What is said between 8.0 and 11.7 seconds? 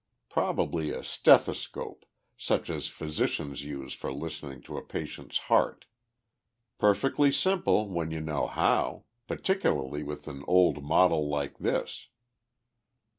you know how particularly with an old model like